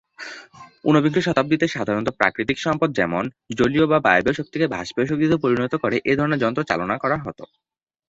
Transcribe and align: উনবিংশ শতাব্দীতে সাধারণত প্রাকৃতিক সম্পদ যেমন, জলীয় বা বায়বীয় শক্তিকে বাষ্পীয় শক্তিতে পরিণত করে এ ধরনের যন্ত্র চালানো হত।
উনবিংশ 0.85 1.17
শতাব্দীতে 1.19 1.65
সাধারণত 1.67 2.07
প্রাকৃতিক 2.19 2.57
সম্পদ 2.59 2.89
যেমন, 2.93 3.23
জলীয় 3.57 3.85
বা 3.87 3.97
বায়বীয় 3.99 4.35
শক্তিকে 4.35 4.65
বাষ্পীয় 4.67 5.07
শক্তিতে 5.07 5.35
পরিণত 5.37 5.73
করে 5.83 5.97
এ 6.05 6.13
ধরনের 6.17 6.41
যন্ত্র 6.43 6.61
চালানো 6.63 6.93
হত। 7.25 7.39